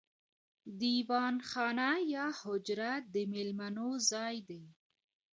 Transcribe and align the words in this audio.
دیوان 0.81 1.35
خانه 1.49 1.89
یا 2.13 2.27
حجره 2.41 2.91
د 3.13 3.15
میلمنو 3.31 3.89
ځای 4.11 4.35
دی. 4.49 4.63